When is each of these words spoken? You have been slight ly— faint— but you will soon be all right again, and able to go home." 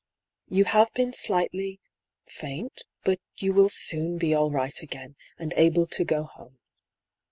You 0.47 0.63
have 0.63 0.91
been 0.95 1.13
slight 1.13 1.51
ly— 1.53 1.77
faint— 2.39 2.85
but 3.05 3.19
you 3.37 3.53
will 3.53 3.69
soon 3.69 4.17
be 4.17 4.33
all 4.33 4.49
right 4.49 4.81
again, 4.81 5.15
and 5.37 5.53
able 5.55 5.85
to 5.85 6.03
go 6.03 6.23
home." 6.23 6.57